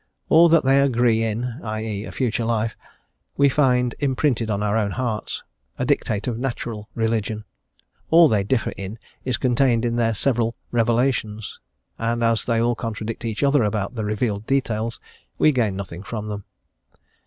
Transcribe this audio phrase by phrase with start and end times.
[0.29, 2.75] All that they agree in, i e., a future life,
[3.37, 5.43] we find imprinted on our own hearts,
[5.77, 7.43] a dictate of natural religion;
[8.09, 11.59] all they differ in is contained in their several revelations,
[11.99, 14.99] and as they all contradict each other about the revealed details,
[15.37, 16.45] we gain nothing from them.